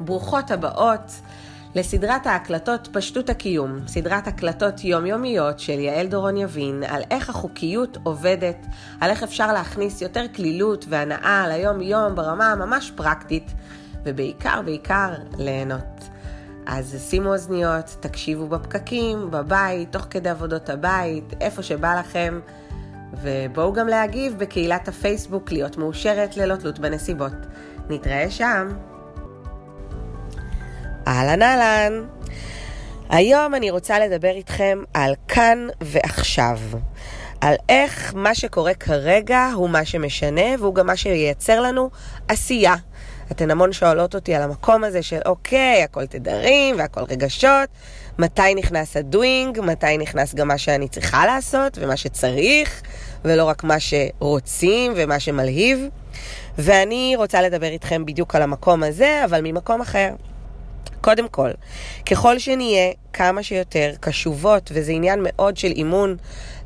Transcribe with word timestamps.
ברוכות 0.00 0.50
הבאות 0.50 1.12
לסדרת 1.74 2.26
ההקלטות 2.26 2.88
פשטות 2.92 3.30
הקיום, 3.30 3.78
סדרת 3.86 4.26
הקלטות 4.26 4.84
יומיומיות 4.84 5.58
של 5.60 5.78
יעל 5.78 6.06
דורון 6.06 6.36
יבין 6.36 6.82
על 6.88 7.02
איך 7.10 7.30
החוקיות 7.30 7.98
עובדת, 8.02 8.66
על 9.00 9.10
איך 9.10 9.22
אפשר 9.22 9.52
להכניס 9.52 10.02
יותר 10.02 10.24
כלילות 10.36 10.84
והנאה 10.88 11.48
ליום-יום 11.48 12.14
ברמה 12.14 12.54
ממש 12.54 12.92
פרקטית, 12.96 13.52
ובעיקר 14.04 14.62
בעיקר 14.64 15.12
ליהנות. 15.38 16.08
אז 16.66 17.06
שימו 17.10 17.32
אוזניות, 17.32 17.96
תקשיבו 18.00 18.46
בפקקים, 18.46 19.30
בבית, 19.30 19.92
תוך 19.92 20.06
כדי 20.10 20.28
עבודות 20.28 20.70
הבית, 20.70 21.34
איפה 21.40 21.62
שבא 21.62 22.00
לכם, 22.00 22.40
ובואו 23.22 23.72
גם 23.72 23.88
להגיב 23.88 24.38
בקהילת 24.38 24.88
הפייסבוק 24.88 25.52
להיות 25.52 25.76
מאושרת 25.76 26.36
ללא 26.36 26.56
תלות 26.56 26.78
בנסיבות. 26.78 27.32
נתראה 27.88 28.30
שם. 28.30 28.68
אהלן 31.08 31.42
אהלן. 31.42 32.04
היום 33.10 33.54
אני 33.54 33.70
רוצה 33.70 33.98
לדבר 33.98 34.30
איתכם 34.30 34.82
על 34.94 35.14
כאן 35.28 35.68
ועכשיו. 35.80 36.58
על 37.40 37.54
איך 37.68 38.14
מה 38.16 38.34
שקורה 38.34 38.74
כרגע 38.74 39.50
הוא 39.54 39.70
מה 39.70 39.84
שמשנה 39.84 40.54
והוא 40.58 40.74
גם 40.74 40.86
מה 40.86 40.96
שייצר 40.96 41.60
לנו 41.60 41.90
עשייה. 42.28 42.74
אתן 43.32 43.50
המון 43.50 43.72
שואלות 43.72 44.14
אותי 44.14 44.34
על 44.34 44.42
המקום 44.42 44.84
הזה 44.84 45.02
של 45.02 45.18
אוקיי, 45.26 45.82
הכל 45.82 46.06
תדרים 46.06 46.76
והכל 46.78 47.02
רגשות, 47.02 47.68
מתי 48.18 48.54
נכנס 48.54 48.96
הדוינג, 48.96 49.60
מתי 49.60 49.98
נכנס 49.98 50.34
גם 50.34 50.48
מה 50.48 50.58
שאני 50.58 50.88
צריכה 50.88 51.26
לעשות 51.26 51.78
ומה 51.80 51.96
שצריך, 51.96 52.82
ולא 53.24 53.44
רק 53.44 53.64
מה 53.64 53.76
שרוצים 53.80 54.92
ומה 54.96 55.20
שמלהיב. 55.20 55.88
ואני 56.58 57.14
רוצה 57.16 57.42
לדבר 57.42 57.66
איתכם 57.66 58.06
בדיוק 58.06 58.34
על 58.34 58.42
המקום 58.42 58.82
הזה, 58.82 59.22
אבל 59.24 59.40
ממקום 59.42 59.80
אחר. 59.80 60.10
קודם 61.00 61.28
כל, 61.28 61.50
ככל 62.06 62.38
שנהיה 62.38 62.92
כמה 63.12 63.42
שיותר 63.42 63.92
קשובות, 64.00 64.70
וזה 64.74 64.92
עניין 64.92 65.20
מאוד 65.22 65.56
של 65.56 65.70
אימון, 65.70 66.16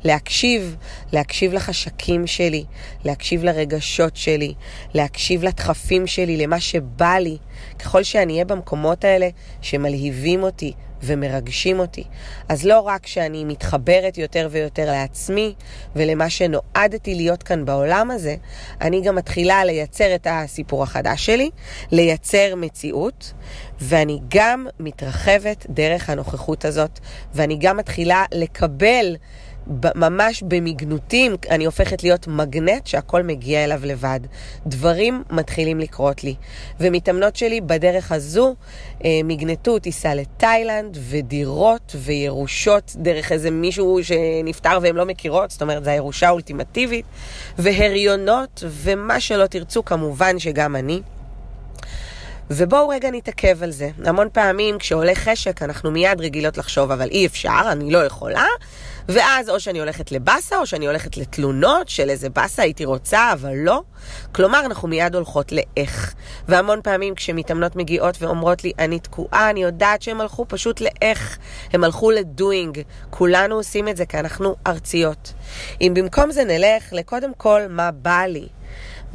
להקשיב, 0.03 0.75
להקשיב 1.13 1.53
לחשקים 1.53 2.27
שלי, 2.27 2.63
להקשיב 3.05 3.43
לרגשות 3.43 4.15
שלי, 4.15 4.53
להקשיב 4.93 5.43
לדחפים 5.43 6.07
שלי, 6.07 6.37
למה 6.37 6.59
שבא 6.59 7.15
לי, 7.17 7.37
ככל 7.79 8.03
שאני 8.03 8.33
אהיה 8.33 8.45
במקומות 8.45 9.03
האלה 9.03 9.29
שמלהיבים 9.61 10.43
אותי, 10.43 10.73
ומרגשים 11.05 11.79
אותי. 11.79 12.03
אז 12.49 12.65
לא 12.65 12.79
רק 12.79 13.07
שאני 13.07 13.45
מתחברת 13.45 14.17
יותר 14.17 14.47
ויותר 14.51 14.85
לעצמי 14.91 15.53
ולמה 15.95 16.29
שנועדתי 16.29 17.15
להיות 17.15 17.43
כאן 17.43 17.65
בעולם 17.65 18.11
הזה, 18.11 18.35
אני 18.81 19.01
גם 19.01 19.15
מתחילה 19.15 19.65
לייצר 19.65 20.15
את 20.15 20.27
הסיפור 20.29 20.83
החדש 20.83 21.25
שלי, 21.25 21.49
לייצר 21.91 22.55
מציאות, 22.57 23.33
ואני 23.81 24.19
גם 24.27 24.67
מתרחבת 24.79 25.65
דרך 25.69 26.09
הנוכחות 26.09 26.65
הזאת, 26.65 26.99
ואני 27.33 27.57
גם 27.59 27.77
מתחילה 27.77 28.25
לקבל 28.31 29.15
ממש 29.95 30.43
במגנותים, 30.47 31.35
אני 31.49 31.65
הופכת 31.65 32.03
להיות 32.03 32.27
מגנט 32.27 32.87
שהכל 32.87 33.23
מגיע 33.23 33.63
אליו 33.63 33.79
לבד. 33.83 34.19
דברים 34.67 35.23
מתחילים 35.29 35.79
לקרות 35.79 36.23
לי. 36.23 36.35
ומתאמנות 36.79 37.35
שלי 37.35 37.61
בדרך 37.61 38.11
הזו, 38.11 38.55
אה, 39.05 39.19
מגנטות 39.23 39.81
תיסע 39.81 40.15
לתאילנד, 40.15 40.97
ודירות 41.09 41.95
וירושות 41.95 42.95
דרך 42.95 43.31
איזה 43.31 43.51
מישהו 43.51 43.99
שנפטר 44.03 44.79
והן 44.81 44.95
לא 44.95 45.05
מכירות, 45.05 45.51
זאת 45.51 45.61
אומרת, 45.61 45.83
זו 45.83 45.89
הירושה 45.89 46.27
האולטימטיבית, 46.27 47.05
והריונות, 47.57 48.63
ומה 48.67 49.19
שלא 49.19 49.47
תרצו, 49.47 49.85
כמובן 49.85 50.39
שגם 50.39 50.75
אני. 50.75 51.01
ובואו 52.49 52.89
רגע 52.89 53.11
נתעכב 53.11 53.63
על 53.63 53.71
זה. 53.71 53.89
המון 54.05 54.27
פעמים 54.33 54.77
כשעולה 54.77 55.15
חשק 55.15 55.61
אנחנו 55.61 55.91
מיד 55.91 56.21
רגילות 56.21 56.57
לחשוב, 56.57 56.91
אבל 56.91 57.07
אי 57.09 57.25
אפשר, 57.25 57.61
אני 57.71 57.91
לא 57.91 58.05
יכולה. 58.05 58.45
ואז 59.09 59.49
או 59.49 59.59
שאני 59.59 59.79
הולכת 59.79 60.11
לבאסה, 60.11 60.57
או 60.57 60.65
שאני 60.65 60.87
הולכת 60.87 61.17
לתלונות 61.17 61.89
של 61.89 62.09
איזה 62.09 62.29
באסה 62.29 62.61
הייתי 62.61 62.85
רוצה, 62.85 63.33
אבל 63.33 63.53
לא. 63.55 63.81
כלומר, 64.31 64.65
אנחנו 64.65 64.87
מיד 64.87 65.15
הולכות 65.15 65.51
לאיך. 65.51 66.13
והמון 66.47 66.79
פעמים 66.83 67.15
כשמתאמנות 67.15 67.75
מגיעות 67.75 68.21
ואומרות 68.21 68.63
לי, 68.63 68.71
אני 68.79 68.99
תקועה, 68.99 69.49
אני 69.49 69.63
יודעת 69.63 70.01
שהם 70.01 70.21
הלכו 70.21 70.45
פשוט 70.47 70.81
לאיך. 70.81 71.37
הם 71.73 71.83
הלכו 71.83 72.11
לדוינג. 72.11 72.81
כולנו 73.09 73.55
עושים 73.55 73.87
את 73.87 73.97
זה 73.97 74.05
כי 74.05 74.19
אנחנו 74.19 74.55
ארציות. 74.67 75.33
אם 75.81 75.91
במקום 75.95 76.31
זה 76.31 76.43
נלך 76.43 76.83
לקודם 76.91 77.31
כל 77.37 77.61
מה 77.69 77.91
בא 77.91 78.21
לי. 78.27 78.47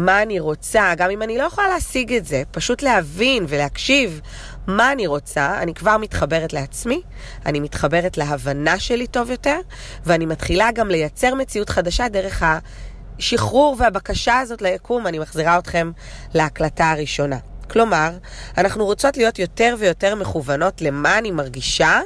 מה 0.00 0.22
אני 0.22 0.40
רוצה, 0.40 0.94
גם 0.96 1.10
אם 1.10 1.22
אני 1.22 1.38
לא 1.38 1.42
יכולה 1.42 1.68
להשיג 1.68 2.12
את 2.12 2.26
זה, 2.26 2.42
פשוט 2.50 2.82
להבין 2.82 3.44
ולהקשיב 3.48 4.20
מה 4.66 4.92
אני 4.92 5.06
רוצה, 5.06 5.58
אני 5.62 5.74
כבר 5.74 5.96
מתחברת 5.96 6.52
לעצמי, 6.52 7.02
אני 7.46 7.60
מתחברת 7.60 8.18
להבנה 8.18 8.78
שלי 8.78 9.06
טוב 9.06 9.30
יותר, 9.30 9.58
ואני 10.04 10.26
מתחילה 10.26 10.72
גם 10.72 10.88
לייצר 10.88 11.34
מציאות 11.34 11.68
חדשה 11.68 12.08
דרך 12.08 12.42
השחרור 13.18 13.76
והבקשה 13.78 14.38
הזאת 14.38 14.62
ליקום, 14.62 15.06
אני 15.06 15.18
מחזירה 15.18 15.58
אתכם 15.58 15.90
להקלטה 16.34 16.90
הראשונה. 16.90 17.38
כלומר, 17.70 18.10
אנחנו 18.58 18.84
רוצות 18.84 19.16
להיות 19.16 19.38
יותר 19.38 19.74
ויותר 19.78 20.14
מכוונות 20.14 20.82
למה 20.82 21.18
אני 21.18 21.30
מרגישה, 21.30 22.00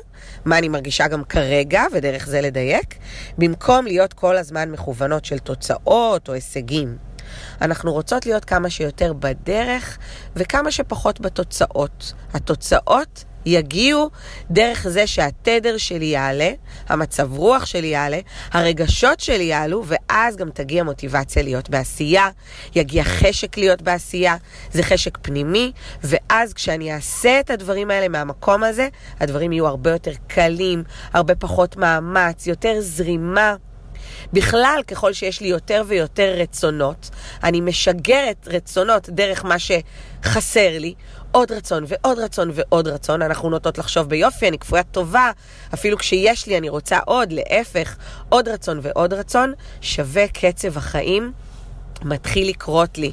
מה 0.45 0.59
אני 0.59 0.69
מרגישה 0.69 1.09
גם 1.09 1.25
כרגע, 1.25 1.83
ודרך 1.93 2.27
זה 2.27 2.41
לדייק, 2.41 2.95
במקום 3.39 3.87
להיות 3.87 4.13
כל 4.13 4.37
הזמן 4.37 4.71
מכוונות 4.71 5.25
של 5.25 5.39
תוצאות 5.39 6.29
או 6.29 6.35
הישגים. 6.35 7.14
אנחנו 7.61 7.93
רוצות 7.93 8.27
להיות 8.27 8.45
כמה 8.45 8.71
שיותר 8.71 9.13
בדרך 9.13 9.99
וכמה 10.37 10.71
שפחות 10.71 11.21
בתוצאות. 11.21 12.13
התוצאות 12.35 13.25
יגיעו 13.47 14.11
דרך 14.51 14.89
זה 14.89 15.07
שהתדר 15.07 15.79
שלי 15.79 16.05
יעלה, 16.05 16.51
המצב 16.89 17.33
רוח 17.33 17.67
שלי 17.67 17.87
יעלה, 17.87 18.19
הרגשות 18.53 19.21
שלי 19.21 19.45
יעלו, 19.45 19.85
ואז 19.87 20.37
גם 20.37 20.51
תגיע 20.51 20.85
מוטיבציה 20.85 21.43
להיות 21.43 21.71
בעשייה, 21.71 22.29
יגיע 22.75 23.05
חשק 23.05 23.59
להיות 23.59 23.83
בעשייה, 23.83 24.37
זה 24.73 24.83
חשק 24.83 25.19
פנימי, 25.23 25.73
ואז 26.05 26.53
כשאני 26.53 26.95
אעשה 26.95 27.41
את 27.41 27.51
הדברים 27.51 27.91
האלה 27.91 28.09
מהמקום 28.09 28.65
הזה, 28.65 28.89
הדברים 29.21 29.53
יהיו 29.53 29.67
הרבה 29.67 29.91
יותר 29.91 30.13
קלים, 30.27 30.83
הרבה 31.13 31.35
פחות 31.35 31.77
מאמץ, 31.77 32.47
יותר 32.47 32.77
זרימה. 32.81 33.55
בכלל, 34.33 34.81
ככל 34.87 35.13
שיש 35.13 35.41
לי 35.41 35.49
יותר 35.49 35.83
ויותר 35.87 36.35
רצונות, 36.37 37.11
אני 37.45 37.61
משגרת 37.61 38.49
רצונות 38.51 39.09
דרך 39.09 39.45
מה 39.45 39.57
שחסר 39.59 40.79
לי, 40.79 40.95
עוד 41.33 41.53
רצון 41.53 41.85
ועוד 41.87 42.19
רצון 42.19 42.51
ועוד 42.55 42.89
רצון. 42.89 43.23
אנחנו 43.23 43.51
נוטות 43.51 43.79
לחשוב 43.79 44.09
ביופי, 44.09 44.49
אני 44.49 44.59
כפויה 44.59 44.83
טובה, 44.83 45.31
אפילו 45.75 45.99
כשיש 45.99 46.47
לי 46.47 46.59
אני 46.59 46.69
רוצה 46.69 46.99
עוד, 46.99 47.33
להפך, 47.33 47.97
עוד 48.29 48.49
רצון 48.49 48.81
ועוד 48.83 49.13
רצון, 49.13 49.53
שווה 49.81 50.29
קצב 50.29 50.77
החיים 50.77 51.33
מתחיל 52.03 52.49
לקרות 52.49 52.99
לי. 52.99 53.13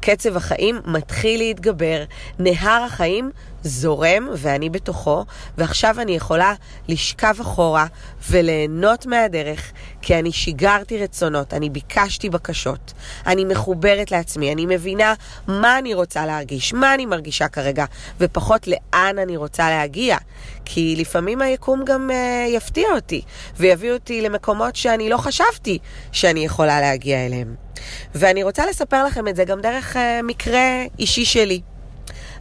קצב 0.00 0.36
החיים 0.36 0.80
מתחיל 0.84 1.40
להתגבר, 1.40 2.04
נהר 2.38 2.82
החיים 2.82 3.30
זורם 3.62 4.28
ואני 4.36 4.70
בתוכו, 4.70 5.24
ועכשיו 5.58 6.00
אני 6.00 6.12
יכולה 6.12 6.54
לשכב 6.88 7.34
אחורה 7.40 7.86
וליהנות 8.30 9.06
מהדרך, 9.06 9.72
כי 10.02 10.18
אני 10.18 10.32
שיגרתי 10.32 10.98
רצונות, 10.98 11.54
אני 11.54 11.70
ביקשתי 11.70 12.30
בקשות, 12.30 12.92
אני 13.26 13.44
מחוברת 13.44 14.10
לעצמי, 14.10 14.52
אני 14.52 14.66
מבינה 14.66 15.14
מה 15.46 15.78
אני 15.78 15.94
רוצה 15.94 16.26
להרגיש, 16.26 16.72
מה 16.72 16.94
אני 16.94 17.06
מרגישה 17.06 17.48
כרגע, 17.48 17.84
ופחות 18.20 18.66
לאן 18.66 19.18
אני 19.18 19.36
רוצה 19.36 19.70
להגיע. 19.70 20.16
כי 20.64 20.94
לפעמים 20.98 21.42
היקום 21.42 21.84
גם 21.84 22.10
uh, 22.10 22.50
יפתיע 22.50 22.88
אותי, 22.94 23.22
ויביא 23.56 23.92
אותי 23.92 24.20
למקומות 24.20 24.76
שאני 24.76 25.10
לא 25.10 25.16
חשבתי 25.16 25.78
שאני 26.12 26.44
יכולה 26.44 26.80
להגיע 26.80 27.26
אליהם. 27.26 27.54
ואני 28.14 28.42
רוצה 28.42 28.66
לספר 28.66 29.04
לכם 29.04 29.28
את 29.28 29.36
זה 29.36 29.44
גם 29.44 29.59
דרך 29.60 29.96
uh, 29.96 29.98
מקרה 30.22 30.84
אישי 30.98 31.24
שלי. 31.24 31.60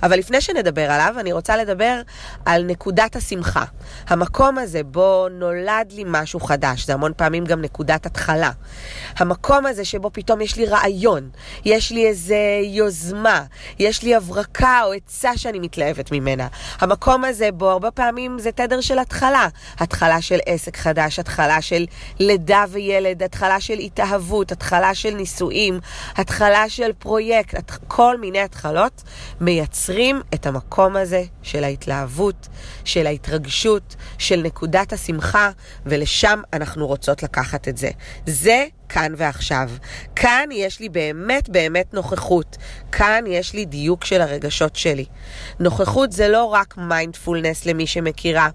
אבל 0.04 0.20
לפני 0.20 0.42
שנדבר 0.42 0.92
עליו, 0.92 1.16
אני 1.20 1.34
רוצה 1.34 1.58
לדבר 1.58 2.02
על 2.46 2.64
נקודת 2.64 3.16
השמחה. 3.16 3.64
המקום 4.08 4.58
הזה 4.58 4.84
בו 4.84 5.28
נולד 5.32 5.92
לי 5.92 6.04
משהו 6.08 6.40
חדש, 6.40 6.86
זה 6.86 6.94
המון 6.94 7.12
פעמים 7.18 7.46
גם 7.46 7.62
נקודת 7.62 8.06
התחלה. 8.06 8.52
המקום 9.18 9.66
הזה 9.66 9.86
שבו 9.86 10.10
פתאום 10.14 10.42
יש 10.42 10.56
לי 10.56 10.66
רעיון, 10.66 11.30
יש 11.66 11.92
לי 11.92 12.08
איזה 12.08 12.60
יוזמה, 12.64 13.44
יש 13.80 14.04
לי 14.04 14.16
הברקה 14.16 14.82
או 14.86 14.94
עצה 14.94 15.38
שאני 15.38 15.60
מתלהבת 15.60 16.12
ממנה. 16.12 16.48
המקום 16.80 17.26
הזה 17.26 17.52
בו 17.52 17.70
הרבה 17.70 17.92
פעמים 17.92 18.40
זה 18.40 18.52
תדר 18.52 18.82
של 18.82 19.00
התחלה. 19.00 19.48
התחלה 19.78 20.22
של 20.22 20.38
עסק 20.46 20.78
חדש, 20.78 21.20
התחלה 21.20 21.62
של 21.62 21.86
לידה 22.20 22.66
וילד, 22.70 23.24
התחלה 23.24 23.62
של 23.62 23.80
התאהבות, 23.80 24.52
התחלה 24.52 24.96
של 24.96 25.14
נישואים, 25.14 25.80
התחלה 26.16 26.70
של 26.70 26.92
פרויקט, 26.94 27.72
כל 27.88 28.18
מיני 28.18 28.40
התחלות 28.40 29.04
מייצרות. 29.42 29.89
מייצרים 29.90 30.22
את 30.34 30.46
המקום 30.46 30.96
הזה 30.96 31.24
של 31.42 31.64
ההתלהבות, 31.64 32.48
של 32.86 33.08
ההתרגשות, 33.08 33.96
של 34.18 34.42
נקודת 34.42 34.94
השמחה, 34.94 35.50
ולשם 35.86 36.42
אנחנו 36.54 36.88
רוצות 36.88 37.24
לקחת 37.24 37.68
את 37.68 37.78
זה. 37.78 37.90
זה 38.26 38.66
כאן 38.90 39.14
ועכשיו. 39.18 39.70
כאן 40.16 40.50
יש 40.52 40.80
לי 40.80 40.90
באמת 40.90 41.50
באמת 41.50 41.94
נוכחות. 41.94 42.58
כאן 42.92 43.24
יש 43.28 43.54
לי 43.54 43.66
דיוק 43.66 44.06
של 44.06 44.22
הרגשות 44.22 44.76
שלי. 44.76 45.06
נוכחות 45.60 46.12
זה 46.12 46.28
לא 46.28 46.44
רק 46.46 46.78
מיינדפולנס 46.78 47.66
למי 47.66 47.88
שמכירה. 47.88 48.50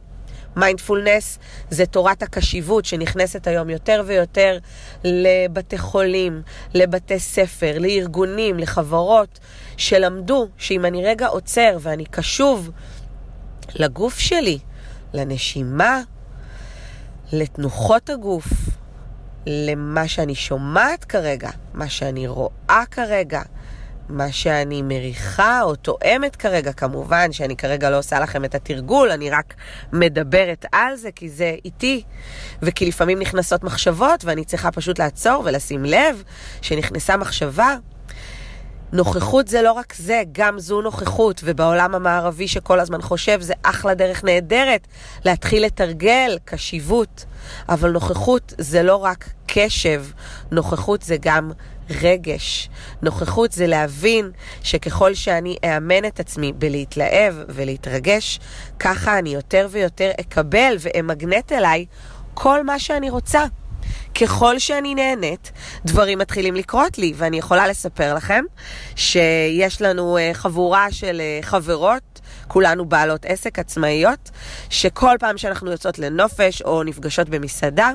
מיינדפולנס 0.57 1.39
זה 1.71 1.87
תורת 1.87 2.23
הקשיבות 2.23 2.85
שנכנסת 2.85 3.47
היום 3.47 3.71
יותר 3.71 4.03
ויותר 4.07 4.59
לבתי 5.05 5.79
חולים, 5.79 6.43
לבתי 6.75 7.19
ספר, 7.19 7.79
לארגונים, 7.79 8.59
לחברות, 8.59 9.39
שלמדו 9.77 10.49
שאם 10.57 10.85
אני 10.85 11.05
רגע 11.05 11.27
עוצר 11.27 11.77
ואני 11.81 12.05
קשוב 12.05 12.71
לגוף 13.75 14.19
שלי, 14.19 14.59
לנשימה, 15.15 16.01
לתנוחות 17.33 18.11
הגוף, 18.11 18.47
למה 19.47 20.09
שאני 20.09 20.35
שומעת 20.35 21.05
כרגע, 21.05 21.51
מה 21.75 21.89
שאני 21.89 22.27
רואה 22.27 22.83
כרגע, 22.91 23.43
מה 24.09 24.33
שאני 24.33 24.83
מריחה 24.83 25.63
או 25.63 25.77
תואמת 25.77 26.37
כרגע, 26.37 26.73
כמובן 26.73 27.33
שאני 27.33 27.57
כרגע 27.57 27.91
לא 27.91 27.99
עושה 27.99 28.21
לכם 28.21 28.45
את 28.45 28.55
התרגול, 28.55 29.11
אני 29.11 29.31
רק 29.31 29.55
מדברת 29.93 30.67
על 30.73 30.97
זה 30.97 31.11
כי 31.15 31.29
זה 31.29 31.57
איתי, 31.65 32.03
וכי 32.63 32.87
לפעמים 32.87 33.19
נכנסות 33.19 33.65
מחשבות 33.65 34.25
ואני 34.25 34.45
צריכה 34.45 34.71
פשוט 34.71 34.99
לעצור 34.99 35.43
ולשים 35.47 35.85
לב 35.85 36.23
שנכנסה 36.63 37.17
מחשבה. 37.17 37.77
נוכחות 38.93 39.49
זה 39.49 39.63
לא 39.63 39.73
רק 39.73 39.95
זה, 39.95 40.23
גם 40.33 40.59
זו 40.59 40.83
נוכחות, 40.83 41.41
ובעולם 41.45 41.95
המערבי 41.95 42.49
שכל 42.49 42.81
הזמן 42.81 43.03
חושב 43.03 43.41
זה 43.41 43.55
אחלה 43.63 43.95
דרך 43.95 44.25
נהדרת 44.25 44.87
להתחיל 45.25 45.65
לתרגל 45.65 46.39
קשיבות. 46.45 47.25
אבל 47.69 47.91
נוכחות 47.91 48.55
זה 48.59 48.83
לא 48.83 48.97
רק 48.97 49.29
קשב, 49.47 50.05
נוכחות 50.51 51.03
זה 51.03 51.17
גם 51.21 51.53
רגש. 51.91 52.69
נוכחות 53.03 53.53
זה 53.53 53.67
להבין 53.67 54.31
שככל 54.63 55.15
שאני 55.15 55.57
אאמן 55.65 56.05
את 56.05 56.21
עצמי 56.21 56.53
בלהתלהב 56.53 57.35
ולהתרגש, 57.49 58.41
ככה 58.79 59.19
אני 59.19 59.35
יותר 59.35 59.69
ויותר 59.71 60.11
אקבל 60.21 60.77
ואמגנט 60.81 61.53
אליי 61.53 61.87
כל 62.35 62.65
מה 62.65 62.79
שאני 62.79 63.11
רוצה. 63.11 63.45
ככל 64.21 64.59
שאני 64.59 64.95
נהנית, 64.95 65.53
דברים 65.85 66.19
מתחילים 66.19 66.55
לקרות 66.55 66.99
לי, 66.99 67.13
ואני 67.17 67.39
יכולה 67.39 67.69
לספר 67.69 68.15
לכם 68.15 68.45
שיש 68.97 69.83
לנו 69.83 70.19
אה, 70.19 70.31
חבורה 70.35 70.93
של 70.93 71.21
אה, 71.21 71.39
חברות, 71.43 72.03
כולנו 72.49 72.85
בעלות 72.85 73.25
עסק, 73.25 73.59
עצמאיות, 73.59 74.31
שכל 74.71 75.17
פעם 75.21 75.39
שאנחנו 75.39 75.71
יוצאות 75.71 75.99
לנופש 75.99 76.63
או 76.63 76.83
נפגשות 76.83 77.29
במסעדה, 77.29 77.91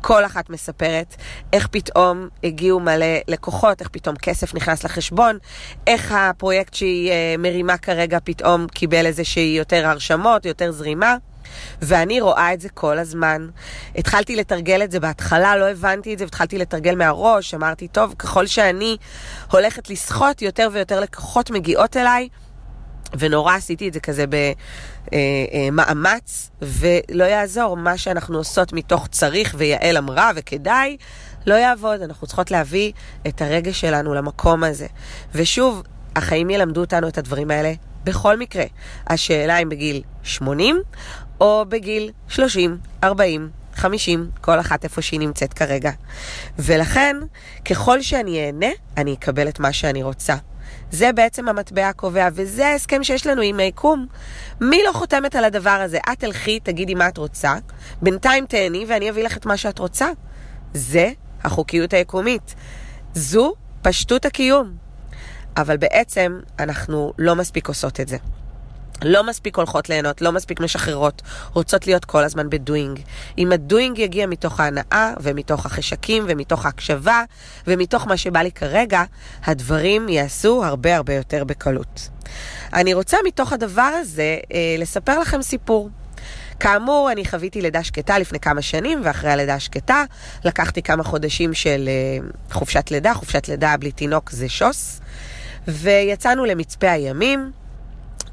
כל 0.00 0.24
אחת 0.24 0.50
מספרת 0.50 1.16
איך 1.52 1.66
פתאום 1.66 2.28
הגיעו 2.44 2.80
מלא 2.80 3.06
לקוחות, 3.28 3.80
איך 3.80 3.88
פתאום 3.88 4.16
כסף 4.16 4.54
נכנס 4.54 4.84
לחשבון, 4.84 5.38
איך 5.86 6.12
הפרויקט 6.16 6.74
שהיא 6.74 7.10
אה, 7.10 7.34
מרימה 7.38 7.76
כרגע 7.78 8.18
פתאום 8.24 8.66
קיבל 8.66 9.06
איזושהי 9.06 9.54
יותר 9.58 9.86
הרשמות, 9.86 10.46
יותר 10.46 10.72
זרימה. 10.72 11.16
ואני 11.82 12.20
רואה 12.20 12.54
את 12.54 12.60
זה 12.60 12.68
כל 12.68 12.98
הזמן. 12.98 13.48
התחלתי 13.96 14.36
לתרגל 14.36 14.82
את 14.84 14.90
זה 14.90 15.00
בהתחלה, 15.00 15.56
לא 15.56 15.68
הבנתי 15.68 16.14
את 16.14 16.18
זה, 16.18 16.24
והתחלתי 16.24 16.58
לתרגל 16.58 16.94
מהראש, 16.94 17.54
אמרתי, 17.54 17.88
טוב, 17.88 18.14
ככל 18.18 18.46
שאני 18.46 18.96
הולכת 19.52 19.90
לסחוט, 19.90 20.42
יותר 20.42 20.68
ויותר 20.72 21.00
לקוחות 21.00 21.50
מגיעות 21.50 21.96
אליי, 21.96 22.28
ונורא 23.18 23.54
עשיתי 23.54 23.88
את 23.88 23.92
זה 23.92 24.00
כזה 24.00 24.24
במאמץ, 25.10 26.50
ולא 26.62 27.24
יעזור, 27.24 27.76
מה 27.76 27.98
שאנחנו 27.98 28.38
עושות 28.38 28.72
מתוך 28.72 29.06
צריך, 29.06 29.54
ויעל 29.58 29.96
אמרה, 29.96 30.30
וכדאי, 30.36 30.96
לא 31.46 31.54
יעבוד. 31.54 32.02
אנחנו 32.02 32.26
צריכות 32.26 32.50
להביא 32.50 32.92
את 33.26 33.42
הרגש 33.42 33.80
שלנו 33.80 34.14
למקום 34.14 34.64
הזה. 34.64 34.86
ושוב, 35.34 35.82
החיים 36.16 36.50
ילמדו 36.50 36.80
אותנו 36.80 37.08
את 37.08 37.18
הדברים 37.18 37.50
האלה 37.50 37.72
בכל 38.04 38.38
מקרה. 38.38 38.64
השאלה 39.06 39.58
אם 39.58 39.68
בגיל 39.68 40.02
80 40.22 40.82
או 41.40 41.64
בגיל 41.68 42.10
30, 42.28 42.78
40, 43.04 43.50
50, 43.74 44.30
כל 44.40 44.60
אחת 44.60 44.84
איפה 44.84 45.02
שהיא 45.02 45.20
נמצאת 45.20 45.52
כרגע. 45.52 45.90
ולכן, 46.58 47.16
ככל 47.64 48.02
שאני 48.02 48.46
אהנה, 48.46 48.66
אני 48.96 49.14
אקבל 49.14 49.48
את 49.48 49.60
מה 49.60 49.72
שאני 49.72 50.02
רוצה. 50.02 50.36
זה 50.90 51.12
בעצם 51.12 51.48
המטבע 51.48 51.88
הקובע, 51.88 52.28
וזה 52.32 52.66
ההסכם 52.66 53.04
שיש 53.04 53.26
לנו 53.26 53.42
עם 53.42 53.60
היקום. 53.60 54.06
מי 54.60 54.80
לא 54.86 54.92
חותמת 54.92 55.34
על 55.34 55.44
הדבר 55.44 55.70
הזה? 55.70 55.98
את 56.12 56.18
תלכי, 56.18 56.60
תגידי 56.60 56.94
מה 56.94 57.08
את 57.08 57.18
רוצה, 57.18 57.54
בינתיים 58.02 58.46
תהני 58.46 58.84
ואני 58.88 59.10
אביא 59.10 59.24
לך 59.24 59.36
את 59.36 59.46
מה 59.46 59.56
שאת 59.56 59.78
רוצה. 59.78 60.08
זה 60.74 61.10
החוקיות 61.44 61.92
היקומית. 61.92 62.54
זו 63.14 63.54
פשטות 63.82 64.24
הקיום. 64.24 64.76
אבל 65.56 65.76
בעצם 65.76 66.40
אנחנו 66.58 67.12
לא 67.18 67.34
מספיק 67.36 67.68
עושות 67.68 68.00
את 68.00 68.08
זה. 68.08 68.16
לא 69.02 69.24
מספיק 69.24 69.56
הולכות 69.56 69.88
ליהנות, 69.88 70.20
לא 70.22 70.32
מספיק 70.32 70.60
משחררות, 70.60 71.22
רוצות 71.52 71.86
להיות 71.86 72.04
כל 72.04 72.24
הזמן 72.24 72.50
בדואינג. 72.50 73.00
אם 73.38 73.52
הדואינג 73.52 73.98
יגיע 73.98 74.26
מתוך 74.26 74.60
ההנאה 74.60 75.12
ומתוך 75.20 75.66
החשקים 75.66 76.24
ומתוך 76.28 76.66
ההקשבה 76.66 77.22
ומתוך 77.66 78.06
מה 78.06 78.16
שבא 78.16 78.42
לי 78.42 78.52
כרגע, 78.52 79.02
הדברים 79.44 80.08
יעשו 80.08 80.64
הרבה 80.64 80.96
הרבה 80.96 81.14
יותר 81.14 81.44
בקלות. 81.44 82.08
אני 82.72 82.94
רוצה 82.94 83.16
מתוך 83.26 83.52
הדבר 83.52 83.82
הזה 83.82 84.38
אה, 84.52 84.76
לספר 84.78 85.18
לכם 85.18 85.42
סיפור. 85.42 85.90
כאמור, 86.60 87.12
אני 87.12 87.24
חוויתי 87.24 87.62
לידה 87.62 87.84
שקטה 87.84 88.18
לפני 88.18 88.40
כמה 88.40 88.62
שנים, 88.62 89.00
ואחרי 89.04 89.30
הלידה 89.30 89.54
השקטה 89.54 90.04
לקחתי 90.44 90.82
כמה 90.82 91.04
חודשים 91.04 91.54
של 91.54 91.88
אה, 91.88 92.28
חופשת 92.50 92.90
לידה, 92.90 93.14
חופשת 93.14 93.48
לידה 93.48 93.74
בלי 93.76 93.92
תינוק 93.92 94.30
זה 94.30 94.48
שוס, 94.48 95.00
ויצאנו 95.68 96.44
למצפה 96.44 96.90
הימים. 96.90 97.50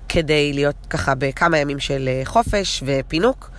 כדי 0.09 0.53
להיות 0.53 0.75
ככה 0.89 1.15
בכמה 1.15 1.57
ימים 1.57 1.79
של 1.79 2.09
אה, 2.11 2.21
חופש 2.25 2.83
ופינוק. 2.85 3.49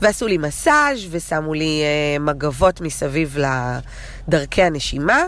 ועשו 0.00 0.26
לי 0.26 0.38
מסאז' 0.38 0.98
ושמו 1.10 1.54
לי 1.54 1.82
אה, 1.82 2.18
מגבות 2.18 2.80
מסביב 2.80 3.38
לדרכי 4.28 4.62
הנשימה, 4.62 5.22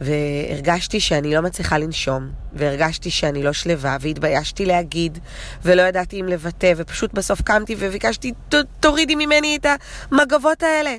והרגשתי 0.00 1.00
שאני 1.00 1.34
לא 1.34 1.40
מצליחה 1.40 1.78
לנשום, 1.78 2.28
והרגשתי 2.52 3.10
שאני 3.10 3.42
לא 3.42 3.52
שלווה, 3.52 3.96
והתביישתי 4.00 4.66
להגיד, 4.66 5.18
ולא 5.62 5.82
ידעתי 5.82 6.20
אם 6.20 6.28
לבטא, 6.28 6.72
ופשוט 6.76 7.14
בסוף 7.14 7.42
קמתי 7.42 7.76
וביקשתי, 7.78 8.32
תורידי 8.80 9.14
ממני 9.14 9.58
את 9.60 9.66
המגבות 10.10 10.62
האלה. 10.62 10.94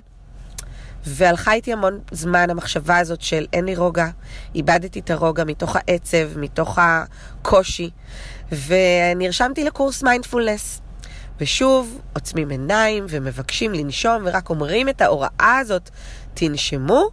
והלכה 1.07 1.53
איתי 1.53 1.73
המון 1.73 1.99
זמן 2.11 2.49
המחשבה 2.49 2.97
הזאת 2.97 3.21
של 3.21 3.45
אין 3.53 3.65
לי 3.65 3.75
רוגע, 3.75 4.07
איבדתי 4.55 4.99
את 4.99 5.11
הרוגע 5.11 5.43
מתוך 5.43 5.75
העצב, 5.75 6.37
מתוך 6.37 6.79
הקושי. 6.81 7.89
ונרשמתי 8.51 9.63
לקורס 9.63 10.03
מיינדפולנס. 10.03 10.81
ושוב, 11.39 12.01
עוצמים 12.13 12.49
עיניים 12.49 13.05
ומבקשים 13.09 13.73
לנשום 13.73 14.23
ורק 14.25 14.49
אומרים 14.49 14.89
את 14.89 15.01
ההוראה 15.01 15.57
הזאת, 15.61 15.89
תנשמו, 16.33 17.09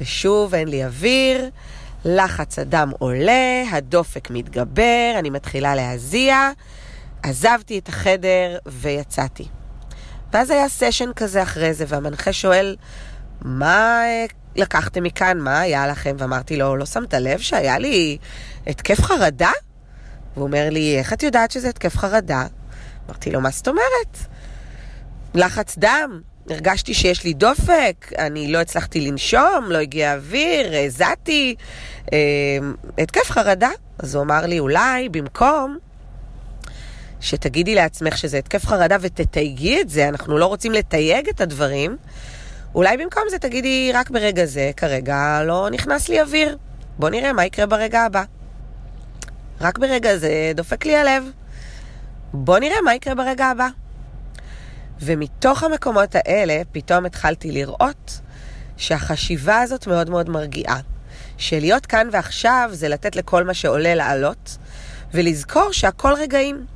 ושוב 0.00 0.54
אין 0.54 0.68
לי 0.68 0.84
אוויר, 0.84 1.50
לחץ 2.04 2.58
הדם 2.58 2.92
עולה, 2.98 3.62
הדופק 3.72 4.30
מתגבר, 4.30 5.14
אני 5.18 5.30
מתחילה 5.30 5.74
להזיע, 5.74 6.50
עזבתי 7.22 7.78
את 7.78 7.88
החדר 7.88 8.58
ויצאתי. 8.66 9.48
ואז 10.32 10.50
היה 10.50 10.68
סשן 10.68 11.12
כזה 11.16 11.42
אחרי 11.42 11.74
זה, 11.74 11.84
והמנחה 11.88 12.32
שואל, 12.32 12.76
מה 13.42 14.02
אה, 14.04 14.24
לקחתם 14.56 15.02
מכאן? 15.02 15.38
מה 15.38 15.60
היה 15.60 15.86
לכם? 15.86 16.16
ואמרתי 16.18 16.56
לו, 16.56 16.76
לא 16.76 16.86
שמת 16.86 17.14
לב 17.14 17.38
שהיה 17.38 17.78
לי 17.78 18.18
התקף 18.66 19.00
חרדה? 19.00 19.50
והוא 20.34 20.46
אומר 20.46 20.68
לי, 20.70 20.98
איך 20.98 21.12
את 21.12 21.22
יודעת 21.22 21.50
שזה 21.50 21.68
התקף 21.68 21.96
חרדה? 21.96 22.46
אמרתי 23.08 23.30
לו, 23.30 23.40
מה 23.40 23.50
זאת 23.50 23.68
אומרת? 23.68 24.18
לחץ 25.34 25.78
דם, 25.78 26.20
הרגשתי 26.50 26.94
שיש 26.94 27.24
לי 27.24 27.32
דופק, 27.32 28.12
אני 28.18 28.52
לא 28.52 28.58
הצלחתי 28.58 29.00
לנשום, 29.00 29.66
לא 29.68 29.78
הגיע 29.78 30.14
אוויר, 30.14 30.72
הזעתי, 30.86 31.54
אה, 32.12 32.18
התקף 32.98 33.30
חרדה. 33.30 33.70
אז 33.98 34.14
הוא 34.14 34.22
אמר 34.22 34.46
לי, 34.46 34.58
אולי 34.58 35.08
במקום 35.08 35.78
שתגידי 37.20 37.74
לעצמך 37.74 38.18
שזה 38.18 38.38
התקף 38.38 38.66
חרדה 38.66 38.96
ותתייגי 39.00 39.80
את 39.80 39.90
זה, 39.90 40.08
אנחנו 40.08 40.38
לא 40.38 40.46
רוצים 40.46 40.72
לתייג 40.72 41.28
את 41.28 41.40
הדברים, 41.40 41.96
אולי 42.74 42.96
במקום 42.96 43.22
זה 43.30 43.38
תגידי, 43.38 43.90
רק 43.94 44.10
ברגע 44.10 44.44
זה, 44.44 44.70
כרגע 44.76 45.42
לא 45.44 45.68
נכנס 45.70 46.08
לי 46.08 46.20
אוויר. 46.20 46.56
בוא 46.98 47.10
נראה 47.10 47.32
מה 47.32 47.44
יקרה 47.44 47.66
ברגע 47.66 48.00
הבא. 48.00 48.22
רק 49.62 49.78
ברגע 49.78 50.16
זה 50.16 50.52
דופק 50.54 50.86
לי 50.86 50.96
הלב. 50.96 51.24
בוא 52.32 52.58
נראה 52.58 52.80
מה 52.84 52.94
יקרה 52.94 53.14
ברגע 53.14 53.46
הבא. 53.46 53.68
ומתוך 55.00 55.62
המקומות 55.62 56.14
האלה 56.14 56.62
פתאום 56.72 57.06
התחלתי 57.06 57.52
לראות 57.52 58.20
שהחשיבה 58.76 59.60
הזאת 59.60 59.86
מאוד 59.86 60.10
מאוד 60.10 60.30
מרגיעה. 60.30 60.80
שלהיות 61.38 61.86
כאן 61.86 62.08
ועכשיו 62.12 62.70
זה 62.72 62.88
לתת 62.88 63.16
לכל 63.16 63.44
מה 63.44 63.54
שעולה 63.54 63.94
לעלות, 63.94 64.58
ולזכור 65.14 65.72
שהכל 65.72 66.12
רגעים. 66.12 66.66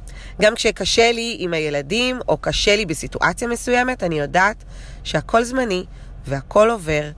גם 0.41 0.55
כשקשה 0.55 1.13
לי 1.13 1.37
עם 1.39 1.55
הילדים, 1.55 2.19
או 2.29 2.37
קשה 2.37 2.77
לי 2.77 2.87
בסיטואציה 2.87 3.49
מסוימת, 3.49 4.03
אני 4.03 4.19
יודעת 4.19 4.65
שהכל 5.05 5.45
זמני 5.45 5.85
והכל 6.27 6.71
עובר, 6.71 7.11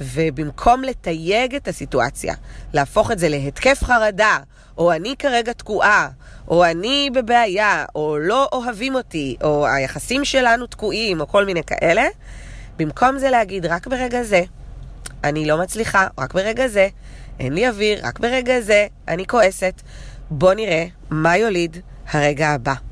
ובמקום 0.00 0.82
לתייג 0.82 1.54
את 1.54 1.68
הסיטואציה, 1.68 2.34
להפוך 2.72 3.10
את 3.10 3.18
זה 3.18 3.28
להתקף 3.28 3.84
חרדה, 3.84 4.38
או 4.78 4.92
אני 4.92 5.14
כרגע 5.18 5.52
תקועה, 5.52 6.08
או 6.48 6.64
אני 6.64 7.10
בבעיה, 7.14 7.84
או 7.94 8.18
לא 8.18 8.48
אוהבים 8.52 8.94
אותי, 8.94 9.36
או 9.42 9.66
היחסים 9.66 10.24
שלנו 10.24 10.66
תקועים, 10.66 11.20
או 11.20 11.28
כל 11.28 11.44
מיני 11.44 11.64
כאלה, 11.64 12.04
במקום 12.76 13.18
זה 13.18 13.30
להגיד, 13.30 13.66
רק 13.66 13.86
ברגע 13.86 14.22
זה, 14.22 14.42
אני 15.24 15.46
לא 15.46 15.58
מצליחה, 15.58 16.06
רק 16.18 16.34
ברגע 16.34 16.68
זה, 16.68 16.88
אין 17.40 17.52
לי 17.52 17.68
אוויר, 17.68 18.06
רק 18.06 18.18
ברגע 18.18 18.60
זה, 18.60 18.86
אני 19.08 19.26
כועסת. 19.26 19.82
בוא 20.30 20.54
נראה 20.54 20.86
מה 21.10 21.36
יוליד 21.36 21.76
הרגע 22.10 22.48
הבא. 22.48 22.89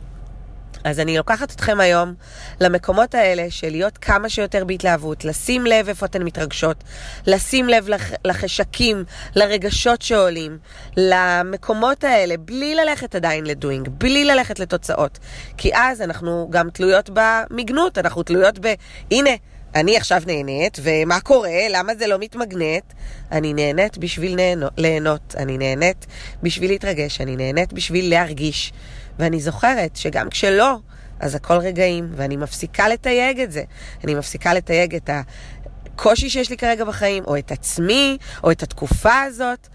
אז 0.89 1.01
אני 1.01 1.17
לוקחת 1.17 1.51
אתכם 1.51 1.81
היום 1.81 2.15
למקומות 2.61 3.15
האלה 3.15 3.47
של 3.51 3.71
להיות 3.71 3.99
כמה 3.99 4.29
שיותר 4.29 4.65
בהתלהבות, 4.65 5.25
לשים 5.25 5.67
לב 5.67 5.89
איפה 5.89 6.07
אתן 6.07 6.23
מתרגשות, 6.23 6.85
לשים 7.27 7.69
לב 7.69 7.89
לח, 7.89 8.11
לחשקים, 8.25 9.05
לרגשות 9.35 10.03
שעולים, 10.03 10.59
למקומות 10.97 12.05
האלה, 12.05 12.37
בלי 12.37 12.75
ללכת 12.75 13.15
עדיין 13.15 13.47
לדוינג, 13.47 13.89
בלי 13.89 14.25
ללכת 14.25 14.59
לתוצאות. 14.59 15.19
כי 15.57 15.75
אז 15.75 16.03
אנחנו 16.03 16.49
גם 16.51 16.71
תלויות 16.71 17.11
במגנות, 17.13 17.99
אנחנו 17.99 18.23
תלויות 18.23 18.59
ב... 18.59 18.75
הנה, 19.11 19.31
אני 19.75 19.97
עכשיו 19.97 20.23
נהנית, 20.27 20.79
ומה 20.83 21.21
קורה? 21.21 21.51
למה 21.71 21.95
זה 21.95 22.07
לא 22.07 22.19
מתמגנט? 22.19 22.93
אני 23.33 23.55
נהנית 23.55 23.99
בשביל 23.99 24.37
ליהנות, 24.77 25.35
אני 25.39 25.59
נהנית 25.59 26.07
בשביל 26.43 26.71
להתרגש, 26.71 27.21
אני 27.21 27.37
נהנית 27.37 27.73
בשביל 27.73 28.11
להרגיש. 28.11 28.73
ואני 29.19 29.41
זוכרת 29.41 29.97
שגם 29.97 30.31
כשלא, 30.31 30.77
אז 31.21 31.35
הכל 31.35 31.57
רגעים, 31.57 32.09
ואני 32.17 32.37
מפסיקה 32.37 32.89
לתייג 32.89 33.41
את 33.41 33.53
זה. 33.53 33.63
אני 34.05 34.15
מפסיקה 34.15 34.55
לתייג 34.55 34.95
את 34.95 35.11
הקושי 35.13 36.31
שיש 36.31 36.51
לי 36.51 36.57
כרגע 36.57 36.85
בחיים, 36.85 37.25
או 37.25 37.39
את 37.39 37.53
עצמי, 37.53 38.19
או 38.45 38.51
את 38.51 38.63
התקופה 38.63 39.23
הזאת. 39.23 39.69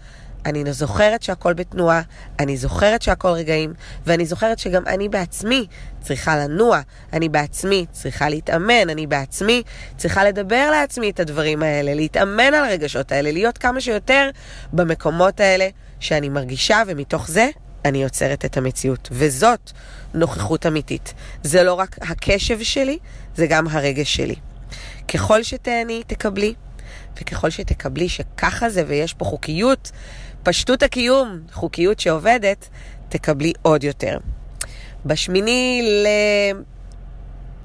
אני 0.46 0.72
זוכרת 0.72 1.22
שהכל 1.22 1.52
בתנועה, 1.52 2.02
אני 2.38 2.56
זוכרת 2.56 3.02
שהכל 3.02 3.28
רגעים, 3.28 3.72
ואני 4.06 4.26
זוכרת 4.26 4.58
שגם 4.58 4.86
אני 4.86 5.08
בעצמי 5.08 5.66
צריכה 6.02 6.36
לנוע, 6.36 6.80
אני 7.12 7.28
בעצמי 7.28 7.86
צריכה 7.92 8.28
להתאמן, 8.28 8.90
אני 8.90 9.06
בעצמי 9.06 9.62
צריכה 9.96 10.24
לדבר 10.24 10.70
לעצמי 10.70 11.10
את 11.10 11.20
הדברים 11.20 11.62
האלה, 11.62 11.94
להתאמן 11.94 12.54
על 12.54 12.64
הרגשות 12.64 13.12
האלה, 13.12 13.32
להיות 13.32 13.58
כמה 13.58 13.80
שיותר 13.80 14.30
במקומות 14.72 15.40
האלה 15.40 15.68
שאני 16.00 16.28
מרגישה, 16.28 16.82
ומתוך 16.86 17.28
זה 17.28 17.48
אני 17.84 18.02
יוצרת 18.02 18.44
את 18.44 18.56
המציאות. 18.56 19.08
וזאת 19.12 19.70
נוכחות 20.14 20.66
אמיתית. 20.66 21.14
זה 21.42 21.62
לא 21.62 21.74
רק 21.74 21.96
הקשב 22.00 22.62
שלי, 22.62 22.98
זה 23.36 23.46
גם 23.46 23.68
הרגש 23.68 24.16
שלי. 24.16 24.36
ככל 25.08 25.42
שתהני, 25.42 26.02
תקבלי, 26.06 26.54
וככל 27.20 27.50
שתקבלי 27.50 28.08
שככה 28.08 28.70
זה 28.70 28.82
ויש 28.86 29.14
פה 29.14 29.24
חוקיות, 29.24 29.90
פשטות 30.42 30.82
הקיום, 30.82 31.40
חוקיות 31.52 32.00
שעובדת, 32.00 32.68
תקבלי 33.08 33.52
עוד 33.62 33.84
יותר. 33.84 34.18
בשמיני 35.06 35.82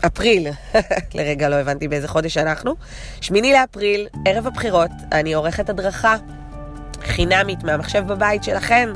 לאפריל, 0.04 0.48
לרגע 1.16 1.50
לא 1.50 1.56
הבנתי 1.56 1.88
באיזה 1.88 2.08
חודש 2.08 2.38
אנחנו, 2.38 2.76
שמיני 3.22 3.54
לאפריל, 3.54 4.08
ערב 4.26 4.48
הבחירות, 4.48 4.92
אני 5.12 5.34
עורכת 5.34 5.70
הדרכה 5.70 6.16
חינמית 7.04 7.64
מהמחשב 7.64 8.04
בבית 8.08 8.44
שלכן. 8.44 8.90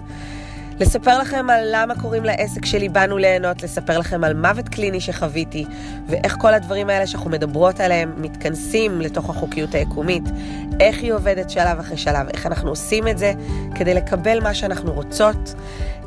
לספר 0.80 1.20
לכם 1.20 1.50
על 1.50 1.64
למה 1.72 1.96
קוראים 2.02 2.24
לעסק 2.24 2.66
שלי 2.66 2.90
באנו 2.90 3.18
ליהנות, 3.18 3.64
לספר 3.64 4.00
לכם 4.00 4.24
על 4.24 4.34
מוות 4.34 4.70
קליני 4.70 5.02
שחוויתי, 5.02 5.66
ואיך 6.08 6.36
כל 6.40 6.54
הדברים 6.54 6.90
האלה 6.90 7.08
שאנחנו 7.08 7.30
מדברות 7.30 7.80
עליהם 7.80 8.14
מתכנסים 8.18 9.02
לתוך 9.02 9.30
החוקיות 9.30 9.76
היקומית, 9.76 10.24
איך 10.80 10.98
היא 11.02 11.14
עובדת 11.14 11.50
שלב 11.50 11.80
אחרי 11.80 11.98
שלב, 11.98 12.28
איך 12.34 12.46
אנחנו 12.46 12.70
עושים 12.70 13.08
את 13.08 13.18
זה 13.18 13.34
כדי 13.76 13.94
לקבל 13.94 14.40
מה 14.44 14.54
שאנחנו 14.54 14.92
רוצות. 14.94 15.54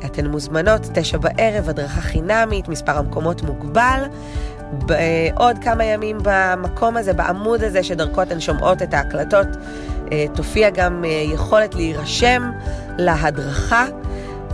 אתן 0.05 0.25
מוזמנות, 0.25 0.81
תשע 0.93 1.17
בערב, 1.17 1.69
הדרכה 1.69 2.01
חינמית, 2.01 2.67
מספר 2.67 2.97
המקומות 2.97 3.41
מוגבל. 3.41 4.03
בעוד 4.71 5.57
כמה 5.61 5.83
ימים 5.83 6.17
במקום 6.23 6.97
הזה, 6.97 7.13
בעמוד 7.13 7.63
הזה 7.63 7.83
שדרכו 7.83 8.21
אתן 8.21 8.39
שומעות 8.39 8.81
את 8.81 8.93
ההקלטות, 8.93 9.47
אה, 10.11 10.25
תופיע 10.35 10.69
גם 10.69 11.05
אה, 11.05 11.09
יכולת 11.33 11.75
להירשם 11.75 12.51
להדרכה. 12.97 13.85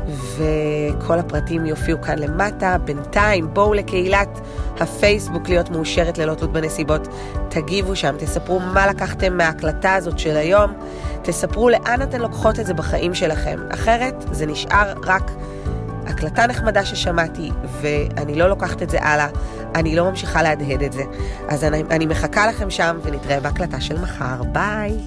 וכל 0.08 1.20
הפרטים 1.20 1.66
יופיעו 1.66 2.02
כאן 2.02 2.20
למטה. 2.20 2.78
בינתיים 2.86 3.54
בואו 3.54 3.74
לקהילת 3.74 4.40
הפייסבוק 4.80 5.50
להיות 5.50 5.70
מאושרת 5.70 6.18
ללא 6.18 6.34
תלות 6.34 6.54
בנסיבות. 6.54 7.08
תגיבו 7.50 7.96
שם, 7.96 8.16
תספרו 8.18 8.60
מה 8.60 8.88
לקחתם 8.88 9.38
מההקלטה 9.38 9.94
הזאת 9.94 10.20
של 10.20 10.38
היום, 10.38 10.74
תספרו 11.22 11.70
לאן 11.70 12.02
אתן 12.02 12.22
לוקחות 12.22 12.60
את 12.60 12.66
זה 12.66 12.74
בחיים 12.74 13.14
שלכם. 13.14 13.60
אחרת 13.74 14.26
זה 14.32 14.46
נשאר 14.46 14.94
רק 15.06 15.32
הקלטה 16.06 16.48
נחמדה 16.48 16.86
ששמעתי, 16.86 17.52
ואני 17.82 18.36
לא 18.36 18.50
לוקחת 18.50 18.84
את 18.84 18.90
זה 18.90 18.98
הלאה, 19.02 19.28
אני 19.76 19.96
לא 19.96 20.10
ממשיכה 20.10 20.44
להדהד 20.44 20.84
את 20.84 20.94
זה. 20.94 21.04
אז 21.50 21.64
אני, 21.64 21.84
אני 21.92 22.06
מחכה 22.06 22.48
לכם 22.48 22.70
שם, 22.70 23.00
ונתראה 23.04 23.40
בהקלטה 23.40 23.82
של 23.82 24.02
מחר. 24.02 24.44
ביי! 24.44 24.98